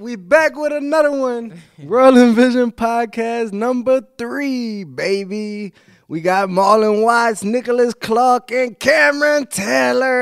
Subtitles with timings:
[0.00, 1.60] We back with another one.
[1.78, 5.74] Rolling Vision Podcast number three, baby.
[6.08, 10.12] We got Marlon Watts, Nicholas Clark, and Cameron Taylor.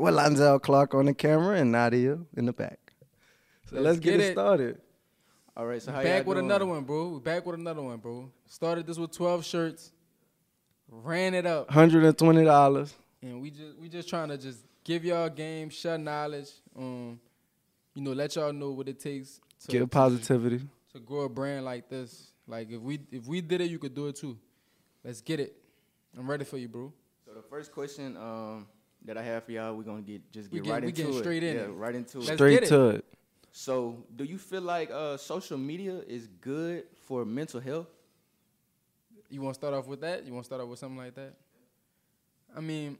[0.00, 2.78] Well, Lonzel Clark on the camera and Nadia in the back.
[3.70, 4.78] So let's, Let's get, get it started.
[5.56, 6.44] All right, so how back with doing?
[6.44, 7.08] another one, bro.
[7.08, 8.30] We back with another one, bro.
[8.46, 9.92] Started this with 12 shirts,
[10.90, 12.92] ran it up, $120.
[13.22, 17.18] And we just we just trying to just give y'all game, share knowledge, um,
[17.94, 20.60] you know, let y'all know what it takes to Give to- positivity.
[20.92, 22.32] to grow a brand like this.
[22.46, 24.38] Like if we if we did it, you could do it too.
[25.04, 25.54] Let's get it.
[26.18, 26.92] I'm ready for you, bro.
[27.24, 28.66] So the first question um,
[29.04, 31.16] that I have for y'all, we're gonna get just get get- right we into getting
[31.16, 31.18] it.
[31.20, 31.68] straight in yeah, it.
[31.68, 32.34] right into Let's it.
[32.36, 32.68] Straight it.
[32.68, 33.04] to it.
[33.50, 37.88] So, do you feel like uh, social media is good for mental health?
[39.30, 40.24] You want to start off with that?
[40.24, 41.34] You want to start off with something like that?
[42.56, 42.98] I mean,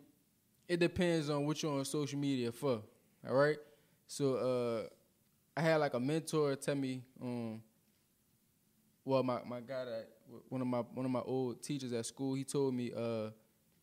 [0.68, 2.82] it depends on what you're on social media for.
[3.28, 3.58] All right.
[4.06, 4.88] So uh,
[5.58, 7.62] I had like a mentor tell me, um,
[9.05, 10.08] well, my, my guy that
[10.48, 13.30] one of my one of my old teachers at school, he told me, uh,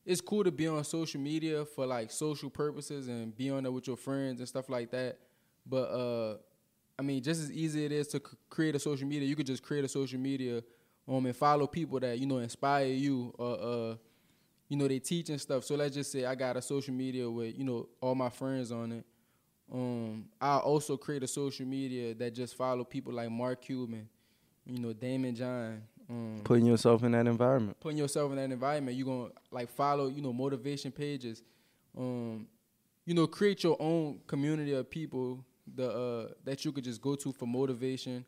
[0.06, 3.72] it's cool to be on social media for like social purposes and be on there
[3.72, 5.18] with your friends and stuff like that.
[5.66, 6.38] But uh,
[7.00, 9.48] I mean, just as easy it is to c- create a social media, you could
[9.48, 10.64] just create a social media
[11.08, 13.96] um and follow people that you know inspire you or uh
[14.68, 15.64] you know they teach and stuff.
[15.64, 18.72] So let's just say I got a social media with you know all my friends
[18.72, 19.06] on it.
[19.72, 24.08] Um, I also create a social media that just follow people like Mark Cuban,
[24.66, 25.82] you know Daymond John.
[26.08, 27.80] Um, Putting yourself in that environment.
[27.80, 31.42] putting yourself in that environment, you're gonna like follow, you know, motivation pages.
[31.98, 32.48] Um,
[33.06, 35.44] you know, create your own community of people
[35.76, 38.24] the uh that you could just go to for motivation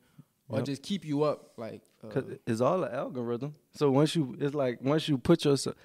[0.50, 0.66] or Yep.
[0.66, 1.52] just keep you up.
[1.56, 3.54] Like uh, Cause it's all an algorithm.
[3.74, 5.76] So once you, it's like once you put yourself,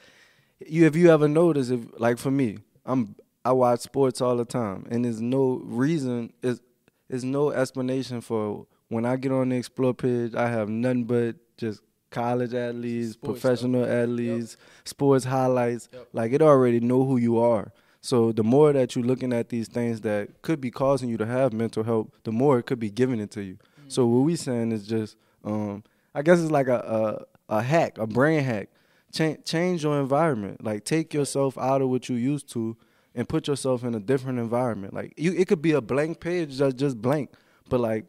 [0.68, 4.44] you if you ever notice, if like for me, I'm I watch sports all the
[4.44, 6.60] time, and there's no reason, is
[7.08, 11.36] there's no explanation for when I get on the explore page, I have nothing but
[11.56, 15.88] just college athletes, Sports professional athletes, sports highlights.
[15.92, 16.08] Yep.
[16.12, 17.72] Like it already know who you are.
[18.00, 21.26] So the more that you're looking at these things that could be causing you to
[21.26, 23.58] have mental health, the more it could be giving it to you.
[23.88, 25.84] So what we saying is just, um,
[26.14, 28.68] I guess it's like a a, a hack, a brain hack.
[29.12, 30.64] Change your environment.
[30.64, 32.76] Like take yourself out of what you used to
[33.14, 34.94] and put yourself in a different environment.
[34.94, 37.30] Like you, it could be a blank page, that's just blank,
[37.68, 38.06] but like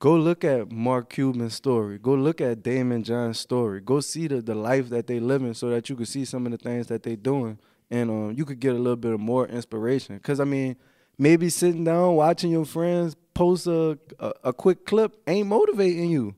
[0.00, 1.98] go look at Mark Cuban's story.
[1.98, 3.80] Go look at Daymond John's story.
[3.80, 6.52] Go see the, the life that they living so that you can see some of
[6.52, 7.58] the things that they're doing
[7.90, 10.18] and um, you could get a little bit of more inspiration.
[10.18, 10.76] Cause I mean,
[11.16, 16.34] maybe sitting down watching your friends post a, a, a quick clip ain't motivating you.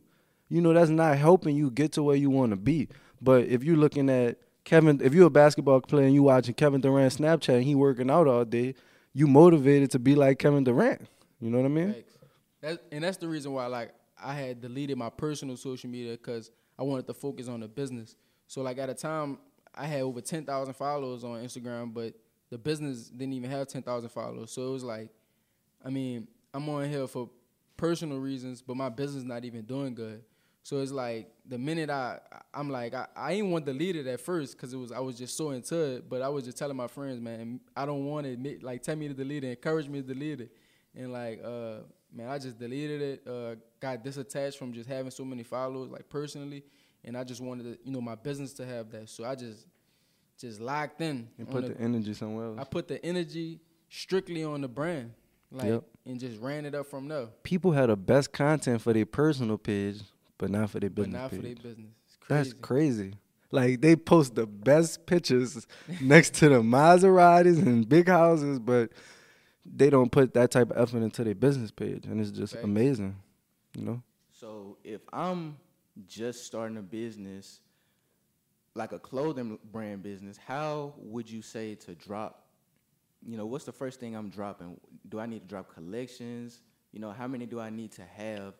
[0.48, 2.88] You know, that's not helping you get to where you want to be.
[3.20, 6.80] But if you're looking at Kevin, if you're a basketball player and you watching Kevin
[6.80, 8.74] Durant Snapchat and he working out all day,
[9.12, 11.02] you motivated to be like Kevin Durant.
[11.40, 11.94] You know what I mean?
[11.94, 12.18] Facts.
[12.60, 16.50] That, and that's the reason why like I had deleted my personal social media because
[16.78, 18.16] I wanted to focus on the business.
[18.46, 19.38] So like at a time
[19.74, 22.14] I had over ten thousand followers on Instagram, but
[22.50, 24.50] the business didn't even have ten thousand followers.
[24.50, 25.10] So it was like,
[25.84, 27.30] I mean, I'm on here for
[27.76, 30.22] personal reasons, but my business not even doing good.
[30.66, 32.18] So it's like the minute I,
[32.52, 34.98] I'm like, I, I ain't want to delete it at first because it was I
[34.98, 36.08] was just so into it.
[36.10, 38.96] But I was just telling my friends, man, I don't want to admit, like, tell
[38.96, 40.50] me to delete it, encourage me to delete it,
[40.96, 41.82] and like, uh,
[42.12, 43.28] man, I just deleted it.
[43.28, 46.64] Uh, got disattached from just having so many followers, like personally,
[47.04, 49.08] and I just wanted to, you know, my business to have that.
[49.08, 49.68] So I just,
[50.36, 51.28] just locked in.
[51.38, 52.58] And put the- the energy somewhere else.
[52.58, 55.12] I put the energy strictly on the brand,
[55.52, 55.84] like, Yep.
[56.06, 57.28] and just ran it up from there.
[57.44, 60.02] People have the best content for their personal page,
[60.38, 61.42] but not for their But business not for page.
[61.42, 61.90] their business.
[62.06, 62.60] It's That's crazy.
[62.62, 63.14] crazy.
[63.52, 65.66] Like they post the best pictures
[66.00, 68.90] next to the Maseratis and big houses, but
[69.64, 72.64] they don't put that type of effort into their business page, and it's just Facts.
[72.64, 73.16] amazing.
[73.76, 74.02] You know,
[74.32, 75.56] So, if I'm
[76.06, 77.60] just starting a business,
[78.74, 82.46] like a clothing brand business, how would you say to drop?
[83.26, 84.78] You know, what's the first thing I'm dropping?
[85.08, 86.60] Do I need to drop collections?
[86.92, 88.54] You know, how many do I need to have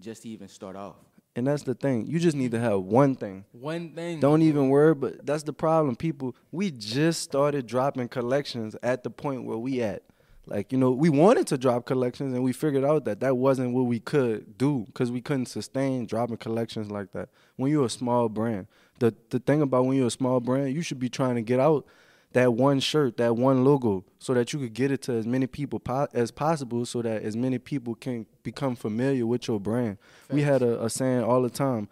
[0.00, 0.96] just to even start off?
[1.34, 2.06] And that's the thing.
[2.06, 3.44] You just need to have one thing.
[3.52, 4.20] One thing.
[4.20, 5.96] Don't even worry, but that's the problem.
[5.96, 10.02] People, we just started dropping collections at the point where we at.
[10.46, 13.74] Like you know, we wanted to drop collections, and we figured out that that wasn't
[13.74, 17.28] what we could do because we couldn't sustain dropping collections like that.
[17.56, 18.66] When you're a small brand,
[18.98, 21.60] the the thing about when you're a small brand, you should be trying to get
[21.60, 21.86] out
[22.32, 25.46] that one shirt, that one logo, so that you could get it to as many
[25.46, 29.98] people po- as possible, so that as many people can become familiar with your brand.
[30.30, 31.88] We had a, a saying all the time.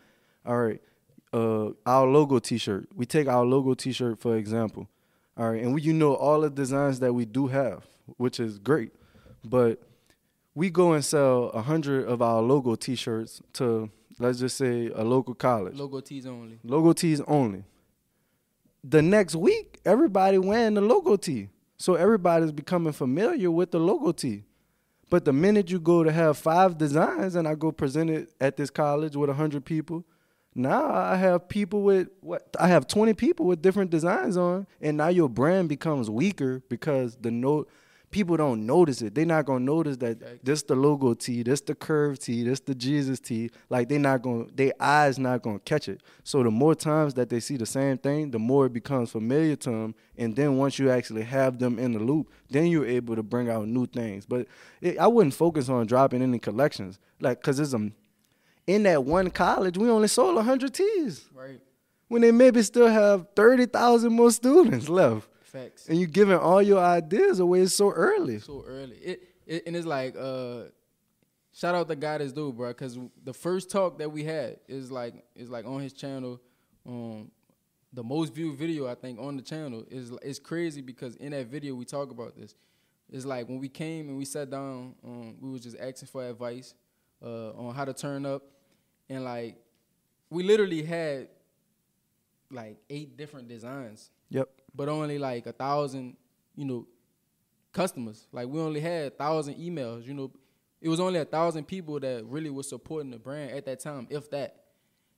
[0.47, 0.81] All right,
[1.33, 2.89] uh, our logo T-shirt.
[2.95, 4.89] We take our logo T-shirt for example.
[5.37, 8.59] All right, and we, you know all the designs that we do have, which is
[8.59, 8.93] great,
[9.45, 9.81] but
[10.55, 15.03] we go and sell a hundred of our logo T-shirts to let's just say a
[15.03, 15.77] local college.
[15.77, 16.59] Logo tees only.
[16.63, 17.65] Logo tees only.
[18.83, 21.49] The next week, everybody wearing the logo tee.
[21.77, 24.45] So everybody's becoming familiar with the logo tee.
[25.09, 28.57] But the minute you go to have five designs and I go present it at
[28.57, 30.05] this college with 100 people,
[30.55, 34.97] now I have people with what I have 20 people with different designs on and
[34.97, 37.69] now your brand becomes weaker because the note
[38.11, 39.15] people don't notice it.
[39.15, 42.75] They're not gonna notice that this the logo T, this the curve T, this the
[42.75, 43.51] Jesus T.
[43.69, 46.01] Like they not gonna, their eyes not gonna catch it.
[46.25, 49.55] So the more times that they see the same thing, the more it becomes familiar
[49.57, 49.95] to them.
[50.19, 53.49] And then once you actually have them in the loop, then you're able to bring
[53.49, 54.27] out new things.
[54.27, 54.47] But
[54.81, 57.91] it, I wouldn't focus on dropping any collections, like cause it's a,
[58.67, 61.61] in that one college we only sold hundred T's Right.
[62.09, 65.29] when they maybe still have thirty thousand more students left.
[65.51, 65.89] Facts.
[65.89, 68.39] And you giving all your ideas away so early.
[68.39, 68.97] so early.
[68.97, 70.65] It, it and it's like uh
[71.53, 74.93] shout out the guy that's dude, bro, cuz the first talk that we had is
[74.93, 76.41] like is like on his channel
[76.87, 77.31] um
[77.93, 81.47] the most viewed video I think on the channel is it's crazy because in that
[81.49, 82.55] video we talk about this.
[83.13, 86.25] It's like when we came and we sat down, um, we was just asking for
[86.25, 86.75] advice
[87.21, 88.43] uh, on how to turn up,
[89.09, 89.57] and like
[90.31, 91.27] we literally had
[92.53, 94.49] like eight different designs Yep.
[94.75, 96.17] But only like a thousand,
[96.55, 96.87] you know,
[97.73, 98.27] customers.
[98.33, 100.07] Like we only had a thousand emails.
[100.07, 100.33] You know,
[100.81, 104.07] it was only a thousand people that really was supporting the brand at that time,
[104.11, 104.57] if that.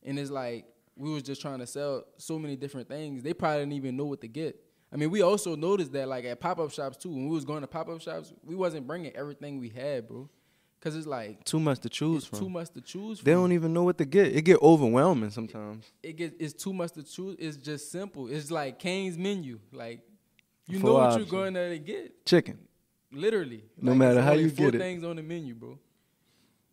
[0.03, 0.67] And it's like
[0.97, 3.23] we was just trying to sell so many different things.
[3.23, 4.59] They probably didn't even know what to get.
[4.93, 7.11] I mean, we also noticed that like at pop up shops too.
[7.11, 10.29] When we was going to pop up shops, we wasn't bringing everything we had, bro,
[10.83, 12.39] because it's like Too much to choose it's from.
[12.41, 13.21] too much to choose.
[13.21, 13.25] From.
[13.25, 14.35] They from don't even know what to get.
[14.35, 15.85] It get overwhelming sometimes.
[16.03, 17.37] it gets it's too much to choose.
[17.39, 18.27] It's just simple.
[18.29, 19.61] It's like Cane's menu.
[19.73, 20.01] Like
[20.67, 21.31] you Four know what options.
[21.31, 22.27] you're going there to get.
[22.27, 22.59] Chicken.
[23.13, 23.63] Literally.
[23.81, 24.79] No Like, matter how you get it.
[24.79, 25.79] things on the menu, bro.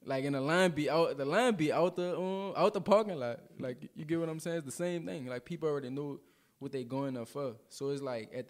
[0.06, 3.20] Like in the line be out the line be out the um, out the parking
[3.20, 3.42] lot.
[3.60, 4.58] Like you get what I'm saying?
[4.58, 5.28] It's the same thing.
[5.28, 6.20] Like people already know
[6.58, 7.56] what they going there for.
[7.70, 8.48] So it's like at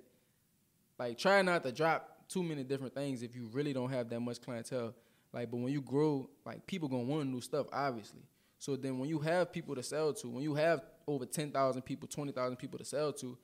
[0.97, 4.19] like try not to drop too many different things if you really don't have that
[4.21, 4.93] much clientele.
[5.33, 8.21] Like, but when you grow, like people gonna want new stuff, obviously.
[8.57, 11.83] So then when you have people to sell to, when you have over ten thousand
[11.83, 13.37] people, twenty thousand people to sell to,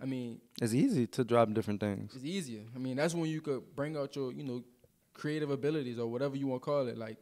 [0.00, 2.14] I mean, It's easy to drop different things.
[2.14, 2.62] it's easier.
[2.74, 4.62] I mean, that's when you could bring out your, you know,
[5.14, 6.96] creative abilities or whatever you want to call it.
[6.98, 7.18] Like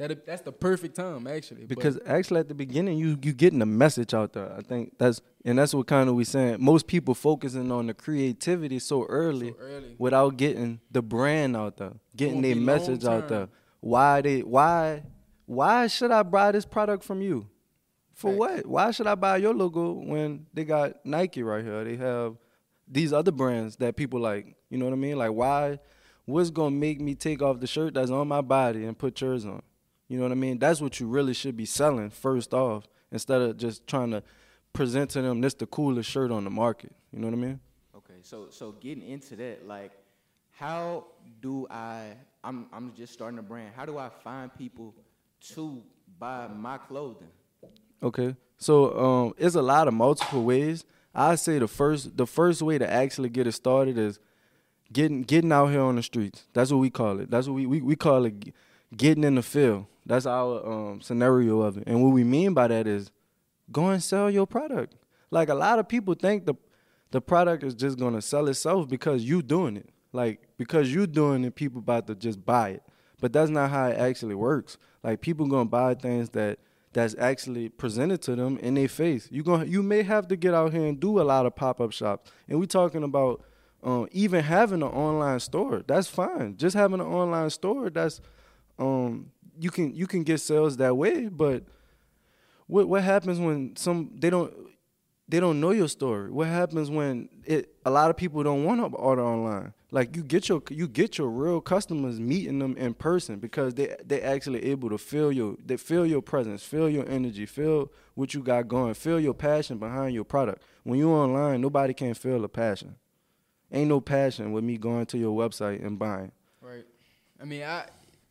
[0.00, 0.26] that.
[0.26, 1.62] That's the perfect time, actually.
[1.62, 4.52] But Because actually at the beginning you you getting the message out there.
[4.56, 6.56] I think that's and that's what kind of we saying.
[6.58, 9.94] Most people focusing on the creativity so early so early.
[9.98, 13.48] without getting the brand out there, getting their message out there.
[13.80, 15.04] Why they why
[15.46, 17.48] why should I buy this product from you?
[18.14, 18.66] For what?
[18.66, 21.84] Why should I buy your logo when they got Nike right here?
[21.84, 22.36] They have
[22.86, 24.56] these other brands that people like.
[24.68, 25.16] You know what I mean?
[25.16, 25.78] Like why
[26.26, 29.44] what's gonna make me take off the shirt that's on my body and put yours
[29.46, 29.62] on?
[30.10, 30.58] You know what I mean?
[30.58, 34.24] That's what you really should be selling first off, instead of just trying to
[34.72, 36.92] present to them this the coolest shirt on the market.
[37.12, 37.60] You know what I mean?
[37.96, 39.92] Okay, so so getting into that, like,
[40.50, 41.04] how
[41.40, 42.16] do I?
[42.42, 43.70] I'm I'm just starting a brand.
[43.76, 44.96] How do I find people
[45.54, 45.80] to
[46.18, 47.30] buy my clothing?
[48.02, 48.34] Okay.
[48.58, 50.84] So um, it's a lot of multiple ways.
[51.14, 54.18] I say the first the first way to actually get it started is
[54.92, 56.46] getting getting out here on the streets.
[56.52, 57.30] That's what we call it.
[57.30, 58.52] That's what we we, we call it
[58.96, 59.86] getting in the field.
[60.10, 61.84] That's our um, scenario of it.
[61.86, 63.12] And what we mean by that is
[63.70, 64.96] go and sell your product.
[65.30, 66.54] Like a lot of people think the
[67.12, 69.88] the product is just gonna sell itself because you doing it.
[70.12, 72.82] Like because you doing it, people about to just buy it.
[73.20, 74.78] But that's not how it actually works.
[75.04, 76.58] Like people gonna buy things that
[76.92, 79.28] that's actually presented to them in their face.
[79.30, 81.80] You going you may have to get out here and do a lot of pop
[81.80, 82.32] up shops.
[82.48, 83.44] And we talking about
[83.84, 85.84] um, even having an online store.
[85.86, 86.56] That's fine.
[86.56, 87.90] Just having an online store.
[87.90, 88.20] That's
[88.76, 91.28] um, you can you can get sales that way.
[91.28, 91.64] But
[92.66, 94.52] what what happens when some they don't
[95.28, 96.30] they don't know your story?
[96.30, 99.74] What happens when it a lot of people don't want to order online?
[99.92, 103.96] Like you get your you get your real customers meeting them in person because they
[104.04, 108.34] they actually able to feel your they feel your presence, feel your energy, feel what
[108.34, 110.62] you got going, feel your passion behind your product.
[110.84, 112.96] When you online, nobody can feel the passion.
[113.72, 116.32] Ain't no passion with me going to your website and buying.
[116.60, 116.86] Right.
[117.40, 117.86] I mean, I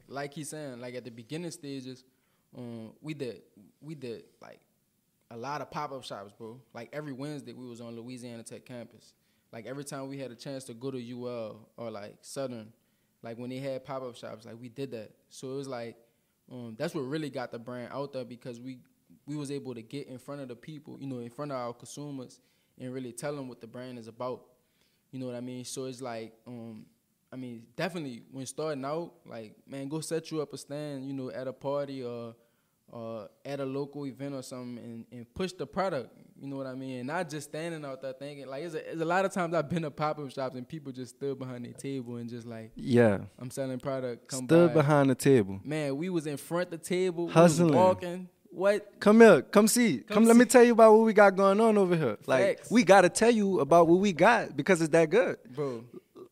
[0.10, 2.04] like he's saying, like at the beginning stages,
[2.58, 3.42] um, we did
[3.82, 4.60] we did like
[5.32, 6.60] a lot of pop up shops, bro.
[6.74, 9.14] Like every Wednesday, we was on Louisiana Tech campus.
[9.52, 12.72] Like every time we had a chance to go to UL or like Southern,
[13.24, 15.12] like when they had pop up shops, like we did that.
[15.30, 15.96] So it was like
[16.52, 18.80] um, that's what really got the brand out there because we
[19.26, 21.58] we was able to get in front of the people, you know, in front of
[21.58, 22.40] our consumers
[22.80, 24.46] and really tell them what the brand is about.
[25.12, 25.66] You know what I mean?
[25.66, 26.86] So it's like, um,
[27.32, 31.14] I mean, definitely when starting out, like, man, go set you up a stand, you
[31.14, 32.36] know, at a party or
[32.92, 36.10] or at a local event or something and, and push the product.
[36.42, 36.98] You know what I mean?
[37.02, 39.54] And not just standing out there thinking like it's a, it's a lot of times
[39.54, 42.48] I've been to pop up shops and people just stood behind their table and just
[42.48, 43.20] like Yeah.
[43.38, 44.28] I'm selling product.
[44.30, 44.74] Come Stood by.
[44.74, 45.60] behind the table.
[45.64, 47.76] Man, we was in front the table, Hustling.
[47.76, 48.28] walking.
[48.52, 49.00] What?
[49.00, 50.00] Come here, come see.
[50.00, 52.18] Come, Come let me tell you about what we got going on over here.
[52.26, 52.72] Like Facts.
[52.72, 55.38] we gotta tell you about what we got because it's that good.
[55.54, 55.84] Bro,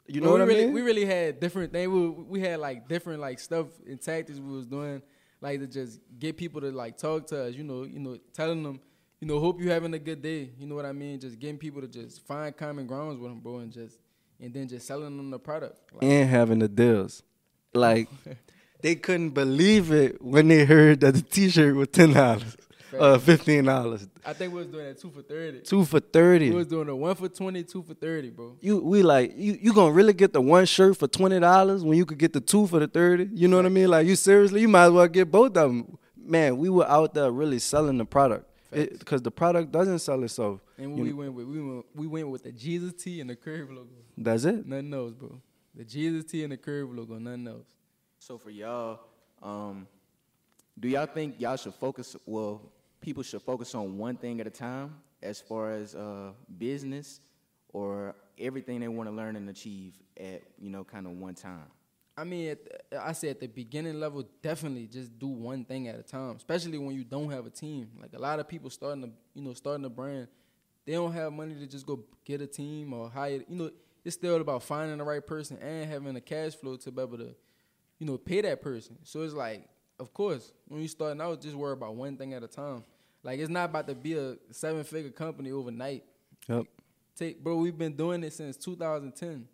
[0.08, 0.74] You know we what I really, mean?
[0.74, 1.90] We really had different things.
[1.90, 5.02] We, we had like different like stuff and tactics we was doing,
[5.42, 7.56] like to just get people to like talk to us.
[7.56, 8.80] You know, you know, telling them,
[9.20, 10.52] you know, hope you having a good day.
[10.58, 11.20] You know what I mean?
[11.20, 13.98] Just getting people to just find common grounds with them, bro, and just
[14.40, 15.94] and then just selling them the product.
[15.94, 17.24] Like, and having the deals.
[17.74, 18.08] Like
[18.82, 22.56] they couldn't believe it when they heard that the T-shirt was ten dollars,
[22.98, 25.60] uh, fifteen dollars, I think we was doing that two for thirty.
[25.62, 26.50] two for thirty.
[26.50, 28.56] We was doing a one for twenty, two for thirty, bro.
[28.62, 31.98] You we like you you gonna really get the one shirt for twenty dollars when
[31.98, 33.28] you could get the two for the thirty?
[33.34, 33.90] You know what I mean?
[33.90, 35.98] Like you seriously, you might as well get both of them.
[36.16, 40.60] Man, we were out there really selling the product because the product doesn't sell itself.
[40.78, 43.30] And You we know- went with we went we went with the Jesus T and
[43.30, 43.90] the Curve logo.
[44.18, 44.66] That's it.
[44.66, 45.42] Nothing else, bro.
[45.76, 47.68] The Jesus T and the Curve logo, nothing else.
[48.20, 49.00] So for y'all,
[49.44, 49.88] um,
[50.80, 52.16] do y'all think y'all should focus?
[52.26, 52.62] Well,
[53.08, 57.22] people should focus on one thing at a time, as far as uh, business,
[57.70, 61.72] or everything they want to learn and achieve at you know kind of one time.
[62.18, 62.58] I mean,
[62.92, 66.36] the, I say at the beginning level, definitely just do one thing at a time.
[66.36, 67.92] Especially when you don't have a team.
[68.02, 70.28] Like a lot of people starting to, you know, starting a brand,
[70.86, 73.42] they don't have money to just go get a team or hire.
[73.48, 73.72] You know,
[74.04, 77.20] it's still about finding the right person and having a cash flow to be able
[77.20, 77.34] to,
[78.00, 78.98] you know, pay that person.
[79.04, 79.64] So it's like,
[79.98, 82.84] of course, when you starting out, just worry about one thing at a time.
[83.24, 86.04] Like it's not about to be a seven figure company overnight.
[86.48, 86.66] Yep.
[87.16, 89.48] Take, bro, we've been doing it since 2010.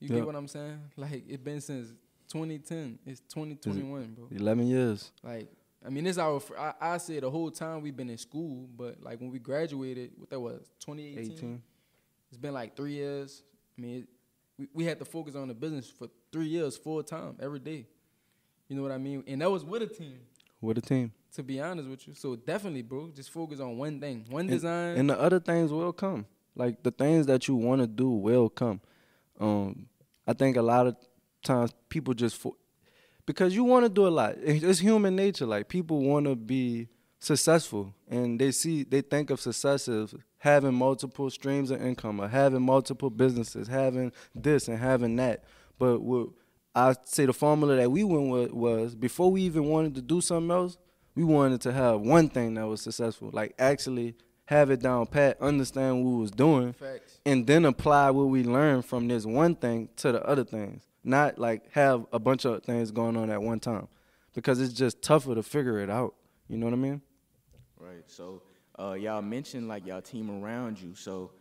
[0.00, 0.16] You Yeah.
[0.16, 0.78] get what I'm saying?
[0.96, 1.88] Like it's been since
[2.28, 2.98] 2010.
[3.06, 4.28] It's 2021, bro.
[4.30, 5.10] Eleven years.
[5.22, 5.48] Like
[5.84, 6.40] I mean, this our.
[6.58, 10.10] I, I say the whole time we've been in school, but like when we graduated,
[10.16, 11.32] what that was 2018.
[11.36, 11.62] 18.
[12.30, 13.42] It's been like three years.
[13.76, 14.08] I mean, it,
[14.58, 17.86] we we had to focus on the business for three years, full time, every day.
[18.68, 19.24] You know what I mean?
[19.26, 20.18] And that was with a team.
[20.60, 21.12] With a team.
[21.34, 24.50] To be honest with you, so definitely, bro, just focus on one thing, one And-
[24.50, 24.96] design.
[24.96, 26.26] And the other things will come.
[26.56, 28.80] Like the things that you want to do will come.
[29.38, 29.86] Um,
[30.26, 30.96] I think a lot of
[31.44, 32.56] times people just fo-
[33.24, 34.34] because you want to do a lot.
[34.42, 35.46] It's human nature.
[35.46, 36.88] Like people want to be
[37.20, 42.26] successful, and they see they think of success as having multiple streams of income or
[42.28, 45.44] having multiple businesses, having this and having that.
[45.78, 46.30] But what
[46.78, 50.20] I say the formula that we went with was before we even wanted to do
[50.20, 50.78] something else,
[51.16, 53.30] we wanted to have one thing that was successful.
[53.32, 57.18] Like actually have it down pat, understand what we was doing, Facts.
[57.26, 60.84] and then apply what we learned from this one thing to the other things.
[61.02, 63.88] Not like have a bunch of things going on at one time,
[64.32, 66.14] because it's just tougher to figure it out.
[66.48, 67.02] You know what I mean?
[67.76, 68.04] Right.
[68.06, 68.42] So
[68.78, 70.94] uh, y'all mentioned like y'all team around you.
[70.94, 71.32] So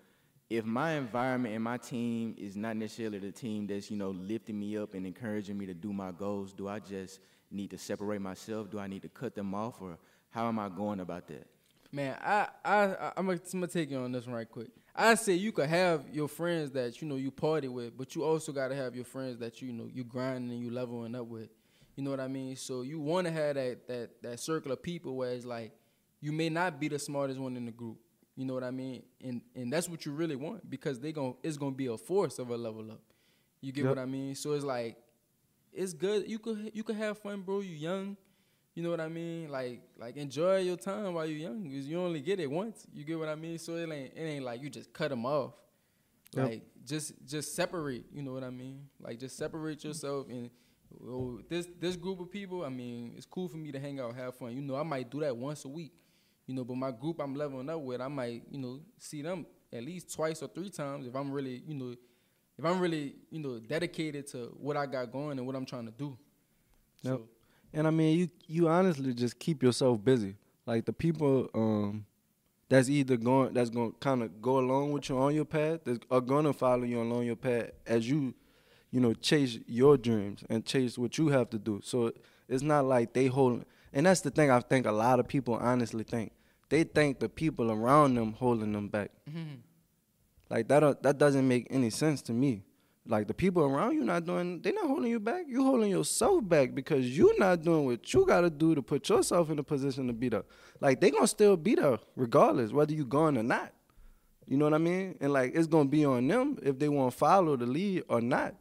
[0.49, 4.59] if my environment and my team is not necessarily the team that's you know lifting
[4.59, 7.19] me up and encouraging me to do my goals, do I just
[7.51, 8.69] need to separate myself?
[8.69, 9.97] Do I need to cut them off, or
[10.29, 11.47] how am I going about that?
[11.91, 14.69] Man, I I I- I'm gonna, I'm gonna take you on this one right quick.
[14.95, 18.23] I say you could have your friends that you know you party with, but you
[18.23, 21.49] also gotta have your friends that you know you grinding and you leveling up with.
[21.95, 22.55] You know what I mean?
[22.55, 25.71] So you want to have that that that circle of people where it's like
[26.21, 27.97] you may not be the smartest one in the group.
[28.37, 29.03] You know what I mean?
[29.23, 32.39] And and that's what you really want because they gon' it's gonna be a force
[32.39, 33.01] of a level up.
[33.61, 33.89] You get Yep.
[33.89, 34.35] what I mean?
[34.35, 34.97] So it's like
[35.73, 36.29] it's good.
[36.29, 37.61] You could you could have fun, bro.
[37.61, 38.17] You young.
[38.75, 39.49] You know what I mean?
[39.49, 42.87] Like like enjoy your time while you're young, because you only get it once.
[42.93, 43.57] You get what I mean?
[43.59, 45.53] So it ain't it ain't like you just cut them off.
[46.35, 46.45] Yep.
[46.45, 48.05] Like just just separate.
[48.13, 48.87] You know what I mean?
[48.99, 50.49] Like just separate yourself and.
[51.03, 54.15] oh, This this group of people, I mean, it's cool for me to hang out,
[54.15, 54.53] have fun.
[54.55, 55.93] You know, I might do that once a week.
[56.47, 59.45] You know, but my group I'm leveling up with, I might, you know, see them
[59.71, 61.93] at least twice or three times if I'm really, you know,
[62.57, 65.85] if I'm really, you know, dedicated to what I got going and what I'm trying
[65.85, 66.17] to do.
[67.03, 67.13] Yep.
[67.13, 67.29] So
[67.73, 70.35] And I mean, you you honestly just keep yourself busy.
[70.65, 72.05] Like the people um,
[72.69, 75.83] that's either going that's going to kind of go along with you on your path,
[75.83, 78.33] that are going to follow you along your path as you,
[78.91, 81.81] you know, chase your dreams and chase what you have to do.
[81.83, 82.13] So
[82.47, 83.65] it's not like they hold.
[83.93, 86.31] And that's the thing I think a lot of people honestly think.
[86.69, 89.11] They think the people around them holding them back.
[89.29, 89.55] Mm-hmm.
[90.49, 92.63] Like that that doesn't make any sense to me.
[93.09, 95.45] Like the people around you not doing, they not holding you back.
[95.47, 99.49] You holding yourself back because you not doing what you gotta do to put yourself
[99.49, 100.43] in a position to be there.
[100.81, 103.71] Like they gonna still be there regardless whether you gone or not.
[104.45, 105.17] You know what I mean?
[105.21, 108.19] And like it's gonna be on them if they want to follow the lead or
[108.19, 108.55] not.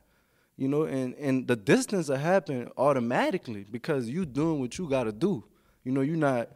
[0.57, 5.13] You know, and and the distance will happen automatically because you doing what you gotta
[5.13, 5.45] do.
[5.83, 6.49] You know, you're not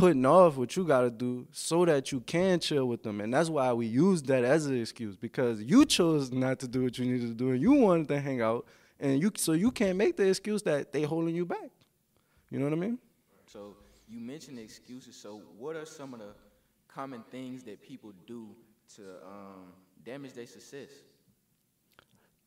[0.00, 3.20] putting off what you gotta do so that you can chill with them.
[3.20, 6.84] And that's why we use that as an excuse because you chose not to do
[6.84, 8.66] what you needed to do and you wanted to hang out
[8.98, 11.70] and you so you can't make the excuse that they holding you back.
[12.50, 12.98] You know what I mean?
[13.46, 13.76] So
[14.08, 15.14] you mentioned excuses.
[15.16, 16.32] So what are some of the
[16.88, 18.48] common things that people do
[18.96, 20.88] to um, damage their success?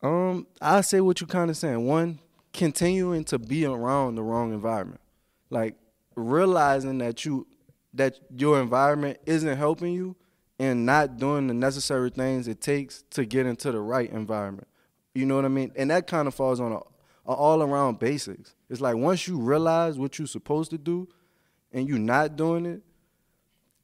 [0.02, 1.86] Um, I say what you kind of saying.
[1.86, 2.18] One,
[2.52, 5.00] continuing to be around the wrong environment,
[5.50, 5.76] like
[6.16, 7.46] realizing that you
[7.94, 10.16] that your environment isn't helping you,
[10.58, 14.66] and not doing the necessary things it takes to get into the right environment.
[15.14, 15.72] You know what I mean?
[15.76, 16.76] And that kind of falls on a,
[17.26, 18.54] a all around basics.
[18.68, 21.08] It's like once you realize what you're supposed to do,
[21.72, 22.82] and you're not doing it,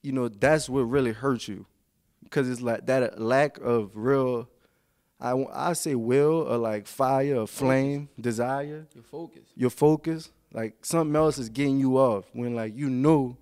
[0.03, 1.67] you know that's what really hurts you,
[2.25, 4.49] because it's like that lack of real
[5.21, 9.43] I, I say will or like fire or flame, desire, Your focus.
[9.55, 10.31] your focus.
[10.53, 13.37] Like something else is getting you off when like you know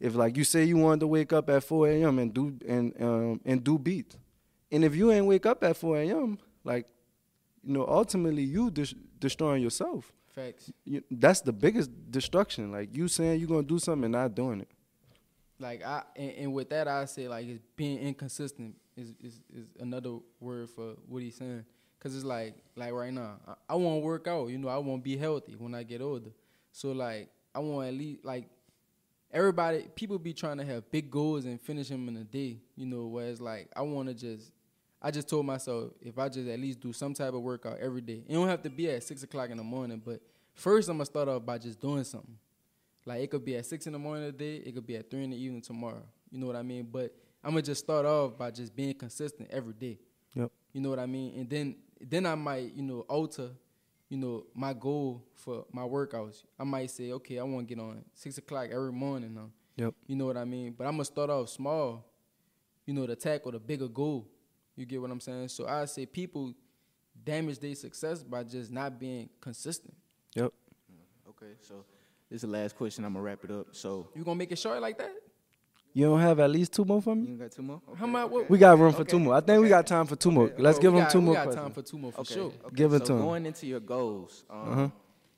[0.00, 2.18] if like you say you wanted to wake up at 4 a.m.
[2.18, 4.16] and do and um and do beats.
[4.72, 6.86] And if you ain't wake up at 4 a.m., like
[7.62, 10.12] you know, ultimately you dis- destroying yourself.
[10.34, 10.70] Facts.
[10.84, 12.72] You, that's the biggest destruction.
[12.72, 14.68] Like you saying you're gonna do something and not doing it.
[15.60, 19.66] Like I and, and with that I say like it's being inconsistent is, is is
[19.78, 21.64] another word for what he's saying.
[22.04, 24.48] Cause it's like like right now I, I want to work out.
[24.48, 26.32] You know I want to be healthy when I get older.
[26.70, 28.44] So like I want at least like
[29.32, 32.58] everybody people be trying to have big goals and finish them in a day.
[32.76, 34.52] You know whereas like I want to just
[35.00, 38.02] I just told myself if I just at least do some type of workout every
[38.02, 38.22] day.
[38.28, 40.20] It don't have to be at six o'clock in the morning, but
[40.52, 42.36] first I'm gonna start off by just doing something.
[43.06, 45.24] Like it could be at six in the morning today, it could be at three
[45.24, 46.04] in the evening tomorrow.
[46.30, 46.86] You know what I mean?
[46.92, 49.98] But I'm gonna just start off by just being consistent every day.
[50.34, 50.50] Yep.
[50.74, 51.38] You know what I mean?
[51.38, 51.76] And then
[52.10, 53.50] then I might, you know, alter,
[54.08, 56.42] you know, my goal for my workouts.
[56.58, 59.50] I might say, okay, I want to get on six o'clock every morning now.
[59.76, 59.94] Yep.
[60.06, 60.74] You know what I mean?
[60.76, 62.04] But I'm gonna start off small,
[62.86, 64.28] you know, to tackle the bigger goal.
[64.76, 65.48] You get what I'm saying?
[65.48, 66.54] So I say people
[67.24, 69.94] damage their success by just not being consistent.
[70.34, 70.52] Yep.
[71.30, 71.84] Okay, so
[72.30, 73.04] this is the last question.
[73.04, 73.68] I'm gonna wrap it up.
[73.72, 75.12] So You gonna make it short like that?
[75.96, 77.28] You don't have at least two more for me?
[77.28, 77.80] you got two more?
[77.96, 78.28] How much?
[78.28, 79.12] What, We got room for Okay.
[79.12, 79.34] two more.
[79.34, 80.46] I think we got time for two more.
[80.46, 80.60] Okay.
[80.62, 81.64] Let's Bro, give them got- two we more got questions.
[81.64, 82.44] time for two more for Okay, sure.
[82.46, 82.74] okay.
[82.74, 83.18] Give it so to 'em.
[83.20, 84.88] going into your goals, um, Uh-huh.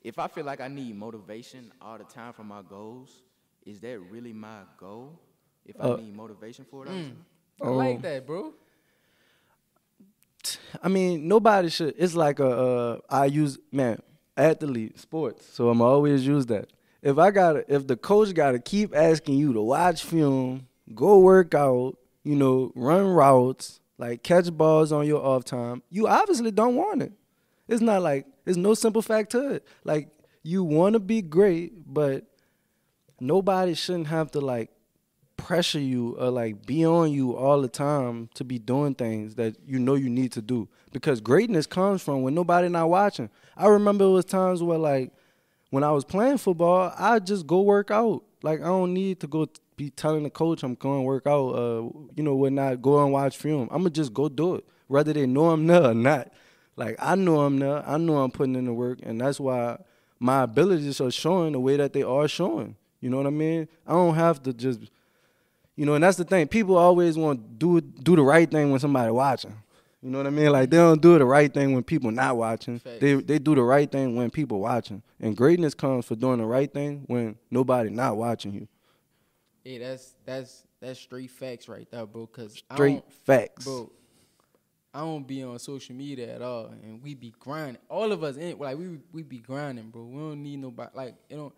[0.03, 3.21] if I feel like I need motivation all the time for my goals,
[3.67, 5.19] is that really my goal?
[5.63, 7.03] If I Uh, need motivation for it, all Mm.
[7.09, 7.25] time?
[7.61, 8.53] I like Um, that, bro.
[10.81, 11.93] I mean, nobody should.
[11.97, 12.47] It's like a.
[12.49, 14.01] Uh, I use man
[14.35, 16.71] athlete sports, so I'm always use that.
[17.07, 21.19] If I got, if the coach got to keep asking you to watch film, go
[21.19, 26.51] work out, you know, run routes, like catch balls on your off time, you obviously
[26.51, 27.13] don't want it.
[27.69, 29.65] It's not like there's no simple fact to it.
[29.85, 30.09] Like
[30.43, 32.25] you want to be great, but
[33.21, 34.69] nobody shouldn't have to like
[35.37, 39.55] pressure you or like be on you all the time to be doing things that
[39.65, 43.67] you know you need to do because greatness comes from when nobody not watching i
[43.67, 45.13] remember it was times where like
[45.69, 48.23] when i was playing football i just go work out.
[48.43, 51.49] Like i don't need to go be telling the coach i'm going to work out
[51.49, 51.81] uh
[52.15, 53.67] you know what not go and watch film.
[53.71, 56.31] I'm gonna just go do it whether they know i'm there or not.
[56.75, 57.87] Like i know i'm there.
[57.87, 59.77] I know i'm putting in the work and that's why
[60.19, 62.75] my abilities are showing the way that they are showing.
[63.01, 63.67] You know what i mean?
[63.85, 64.81] I don't have to just
[65.77, 66.47] you know, and that's the thing.
[66.47, 69.55] People always want to do do the right thing when somebody watching.
[70.07, 70.53] You know what I mean?
[70.53, 72.79] Like they don't do the right thing when people not watching.
[72.79, 73.01] Facts.
[73.01, 75.03] They they do the right thing when people watching.
[75.19, 78.69] And greatness comes for doing the right thing when nobody not watching you.
[79.65, 82.25] Hey, that's that's that's straight facts right there, bro.
[82.25, 83.65] Cause I Straight facts.
[83.65, 83.91] bro.
[84.93, 87.81] I don't be on social media at all, and we be grinding.
[87.89, 90.05] All of us, in, like we we be grinding, bro.
[90.05, 90.91] We don't need nobody.
[90.95, 91.53] Like you know,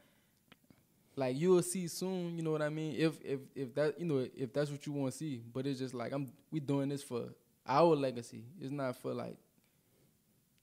[1.16, 2.36] like you will see soon.
[2.36, 2.96] You know what I mean?
[2.98, 5.78] If if if that you know if that's what you want to see, but it's
[5.78, 7.26] just like I'm we doing this for
[7.70, 8.44] our legacy.
[8.60, 9.38] It's not for like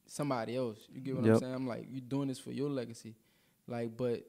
[0.07, 0.79] somebody else.
[0.93, 1.55] You get what I'm saying?
[1.55, 3.15] I'm like you doing this for your legacy,
[3.67, 3.97] like.
[3.97, 4.27] But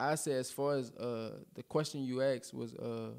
[0.00, 3.10] I say as far as uh the question you asked was uh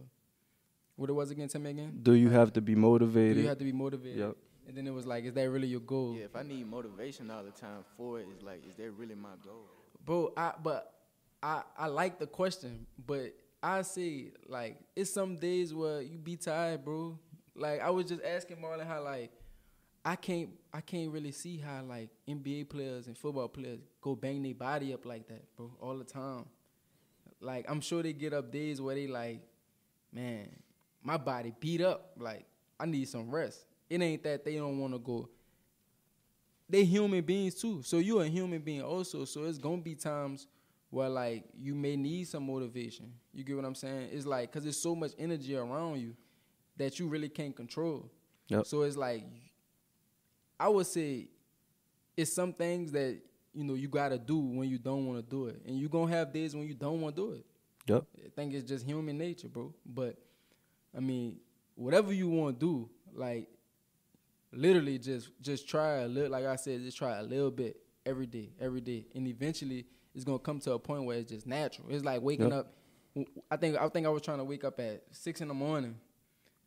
[0.96, 1.48] what it was again?
[1.48, 2.00] Tell me again.
[2.02, 3.38] Do you have to be Do motivated?
[3.38, 4.18] you have to be motivated?
[4.20, 4.36] Yep.
[4.68, 7.32] And then it was like, is that really your goal, Yeah, if I need motivation
[7.32, 9.66] all the time for it, it's like, is that really my goal?
[10.06, 10.32] bro?
[10.38, 10.94] I but
[11.42, 16.36] I I like the question, but I say like it's some days where you be
[16.36, 17.18] tired, bro.
[17.60, 19.32] Like I was just asking Marlon how like
[20.06, 24.42] I can't I can't really see how like NBA players and football players go bang
[24.42, 26.46] their body up like that, bro, all the time.
[27.42, 29.42] Like I'm sure they get up days where they like,
[30.14, 30.50] man,
[31.04, 32.12] my body beat up.
[32.18, 32.46] Like
[32.80, 33.66] I need some rest.
[33.90, 35.30] It ain't that they don't want to go.
[36.70, 37.82] They human beings too.
[37.84, 39.26] So you a human being also.
[39.26, 40.48] So it's gonna be times
[40.92, 43.12] where like you may need some motivation.
[43.34, 44.10] You get what I'm saying?
[44.14, 46.16] It's like cause there's so much energy around you
[46.80, 48.10] that you really can't control.
[48.48, 48.66] Yep.
[48.66, 49.24] So it's like
[50.60, 51.30] I would say
[52.18, 53.20] it's some things that
[53.54, 56.12] you know you gotta do when you don't want to do it, and you gonna
[56.12, 57.46] have days when you don't want to do it.
[57.88, 58.06] Yep.
[58.26, 59.74] I think it's just human nature, bro.
[59.86, 60.18] But
[60.96, 61.38] I mean,
[61.76, 63.48] whatever you want to do, like
[64.52, 66.32] literally just just try a little.
[66.32, 70.24] Like I said, just try a little bit every day, every day, and eventually it's
[70.24, 71.88] gonna come to a point where it's just natural.
[71.90, 72.54] It's like waking Yep.
[72.60, 72.74] up.
[73.52, 75.96] I think I think I was trying to wake up at six in the morning.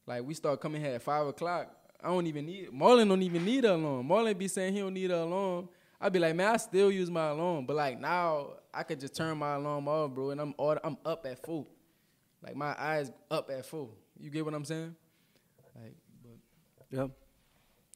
[0.07, 1.69] Like we start coming here at five o'clock.
[2.03, 4.09] I don't even need Marlon don't even need an alarm.
[4.09, 5.69] Marlon be saying he don't need an alarm.
[6.01, 9.15] I'd be like, man, I still use my alarm, but like now I could just
[9.15, 11.69] turn my alarm off, bro, and I'm all, I'm up at full.
[12.43, 13.95] Like my eyes up at full.
[14.19, 14.97] You get what I'm saying?
[15.81, 17.11] Like, but Yep.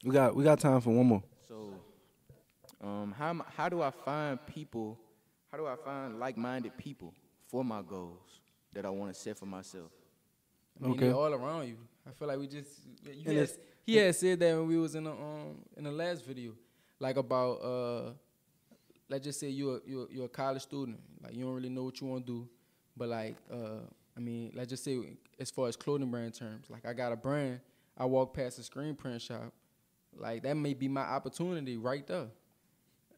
[0.05, 1.23] We got we got time for one more.
[1.49, 1.75] So,
[2.81, 5.01] um, how how do I find people?
[5.51, 7.13] How do I find like-minded people
[7.49, 8.41] for my goals
[8.73, 9.91] that I want to set for myself?
[10.81, 11.07] I mean, Okay.
[11.07, 11.79] they all around you.
[12.07, 12.69] I feel like we just
[13.05, 13.49] you And
[13.85, 16.53] he had said that when we was in the um in the last video,
[16.99, 18.13] like about uh
[19.09, 22.01] let's just say you're you're you're a college student, like you don't really know what
[22.01, 22.49] you want to do,
[22.97, 23.81] but like uh
[24.17, 24.99] I mean let's just say
[25.39, 27.61] as far as clothing brand terms, like I got a brand,
[27.97, 29.53] I walk past a screen print shop,
[30.17, 32.29] like that may be my opportunity right there.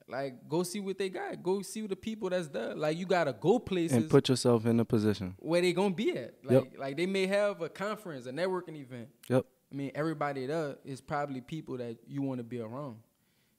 [0.09, 2.75] Like go see what they got, go see the people that's there.
[2.75, 5.35] Like you gotta go places And put yourself in a position.
[5.39, 6.35] where they gonna be at.
[6.43, 6.79] Like Yep.
[6.79, 9.09] like they may have a conference, a networking event.
[9.29, 9.45] Yep.
[9.71, 12.97] I mean, everybody there is probably people that you want to be around.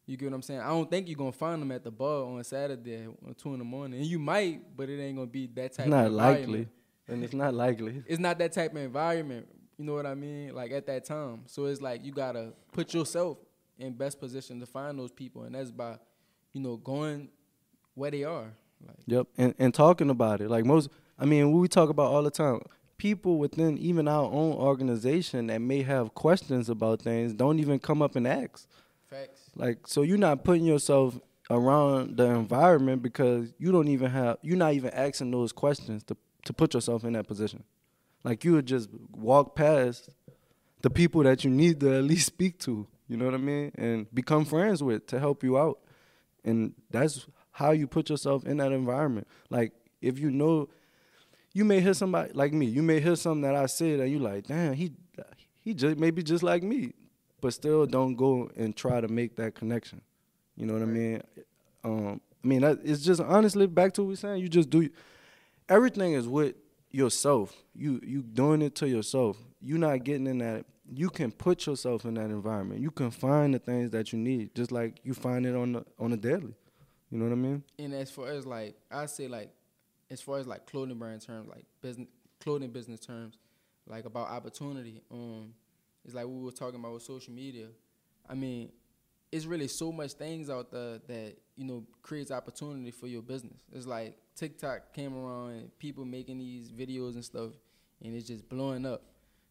[0.08, 0.62] You get what I'm saying?
[0.62, 3.60] I don't think you're gonna find them at the bar on Saturday at two in
[3.60, 4.00] the morning.
[4.00, 6.68] And you might, but it ain't gonna be that type It's not likely.
[7.08, 8.04] And it's not likely.
[8.08, 9.48] It's not that type of environment.
[9.78, 10.56] You know what I mean?
[10.56, 11.44] Like at that time.
[11.46, 13.38] So it's like you gotta put yourself
[13.78, 15.98] in best position to find those people, and that's by,
[16.54, 17.30] you know, going
[17.96, 18.52] where they are.
[18.86, 19.28] Like Yep.
[19.38, 20.50] And and talking about it.
[20.50, 22.62] Like most I mean, we talk about all the time.
[22.98, 28.02] People within even our own organization that may have questions about things don't even come
[28.02, 28.68] up and ask.
[29.10, 29.50] facts.
[29.56, 34.58] Like so you're not putting yourself around the environment because you don't even have you're
[34.58, 37.64] not even asking those questions to to put yourself in that position.
[38.24, 40.10] Like you would just walk past
[40.82, 43.72] the people that you need to at least speak to, you know what I mean?
[43.76, 45.80] And become friends with to help you out.
[46.44, 49.28] And that's how you put yourself in that environment.
[49.50, 50.70] Like if you know
[51.54, 54.20] you may hear somebody like me, you may hear something that I said and you
[54.20, 54.92] like, damn, he
[55.60, 56.94] he just maybe just like me.
[57.42, 60.02] But still don't go and try to make that connection.
[60.56, 61.22] You know what I mean?
[61.84, 64.90] Um I mean that, it's just honestly back to what we're saying, you just do
[65.68, 66.56] everything is with
[66.92, 67.56] yourself.
[67.76, 69.38] You you doing it to yourself.
[69.62, 70.66] You not getting in that.
[70.92, 72.82] You can put yourself in that environment.
[72.82, 75.86] You can find the things that you need, just like you find it on the
[76.00, 76.56] on a daily.
[77.12, 77.64] You know what I mean?
[77.78, 79.52] And as far as like I say like
[80.10, 82.08] as far as like clothing brand terms, like business
[82.40, 83.38] clothing business terms,
[83.88, 85.54] like about opportunity, um,
[86.06, 87.68] it's like we were talking about with social media.
[88.28, 88.72] I mean,
[89.32, 93.58] it's really so much things out there that, you know, creates opportunity for your business.
[93.72, 97.52] It's like TikTok came around and people making these videos and stuff
[98.02, 99.04] and it's just blowing up.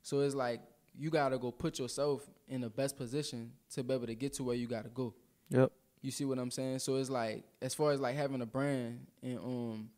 [0.03, 0.61] So it's like
[0.99, 4.43] you gotta go put yourself in the best position to be able to get to
[4.43, 5.15] where you gotta go.
[5.51, 5.71] Yep.
[6.03, 6.81] You see what I'm saying?
[6.81, 9.91] So it's like as far as like having a brand and um,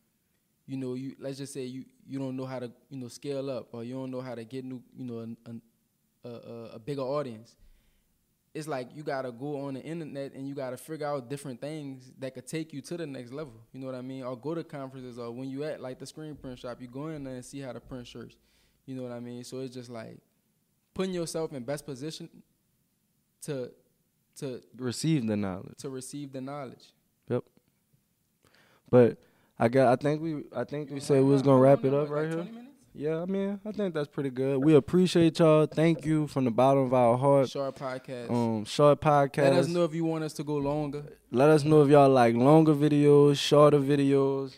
[0.66, 3.50] you know, you let's just say you you don't know how to you know scale
[3.50, 7.02] up or you don't know how to get new you know a a, a, bigger
[7.02, 7.56] audience.
[8.52, 12.12] It's like you gotta go on the internet and you gotta figure out different things
[12.18, 13.54] that could take you to the next level.
[13.72, 14.22] You know what I mean?
[14.22, 17.08] Or go to conferences or when you at like the screen print shop, you go
[17.08, 18.36] in there and see how to print shirts.
[18.86, 19.44] You know what I mean?
[19.44, 20.18] So it's just like
[20.94, 22.28] putting yourself in best position
[23.42, 23.70] to
[24.36, 25.76] to Receive the knowledge.
[25.78, 26.92] to receive the knowledge.
[27.28, 27.44] Yep.
[28.90, 29.18] But
[29.58, 29.92] I got.
[29.92, 30.44] I think we.
[30.54, 32.46] I think we said we was gonna wrap it up right here.
[32.92, 34.58] Yeah, I mean, I think that's pretty good.
[34.64, 35.66] We appreciate y'all.
[35.66, 37.48] Thank you from the bottom of our heart.
[37.48, 38.28] Short podcast.
[38.30, 39.44] Um, short podcast.
[39.44, 41.04] Let us know if you want us to go longer.
[41.30, 44.56] Let us know if y'all like longer videos, shorter videos.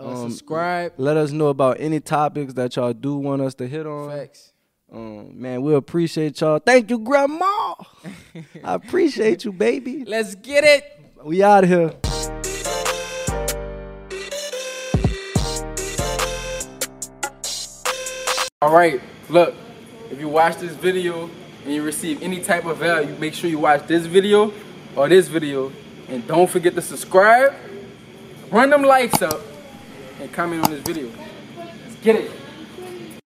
[0.00, 0.94] Uh, Um, subscribe.
[0.96, 4.08] Let us know about any topics that y'all do want us to hit on.
[4.08, 4.53] Facts.
[4.94, 6.60] Um, man, we appreciate y'all.
[6.60, 7.74] Thank you, Grandma.
[8.64, 10.04] I appreciate you, baby.
[10.04, 10.84] Let's get it.
[11.24, 11.92] We out here.
[18.62, 19.56] All right, look,
[20.12, 21.28] if you watch this video
[21.64, 24.52] and you receive any type of value, make sure you watch this video
[24.94, 25.72] or this video.
[26.08, 27.52] And don't forget to subscribe,
[28.52, 29.40] run them likes up,
[30.20, 31.10] and comment on this video.
[31.58, 32.43] Let's get it.